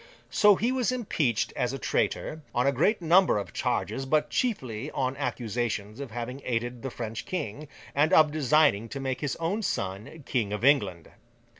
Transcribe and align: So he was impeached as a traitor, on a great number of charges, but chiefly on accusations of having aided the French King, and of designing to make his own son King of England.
So 0.31 0.55
he 0.55 0.71
was 0.71 0.91
impeached 0.91 1.53
as 1.55 1.73
a 1.73 1.77
traitor, 1.77 2.41
on 2.55 2.65
a 2.65 2.71
great 2.71 3.03
number 3.03 3.37
of 3.37 3.53
charges, 3.53 4.07
but 4.07 4.31
chiefly 4.31 4.89
on 4.89 5.15
accusations 5.15 5.99
of 5.99 6.09
having 6.09 6.41
aided 6.43 6.81
the 6.81 6.89
French 6.89 7.23
King, 7.23 7.67
and 7.93 8.11
of 8.11 8.31
designing 8.31 8.89
to 8.89 8.99
make 8.99 9.21
his 9.21 9.35
own 9.35 9.61
son 9.61 10.23
King 10.25 10.53
of 10.53 10.65
England. 10.65 11.11